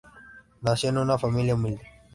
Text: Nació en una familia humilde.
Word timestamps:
Nació 0.61 0.89
en 0.89 0.97
una 0.97 1.19
familia 1.19 1.53
humilde. 1.53 1.83